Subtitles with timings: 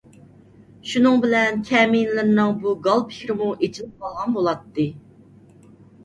[0.91, 4.87] شۇنىڭ بىلەن كەمىنىلىرىنىڭ بۇ گال پىكرىمۇ ئېچىلىپ قالغان بولاتتى.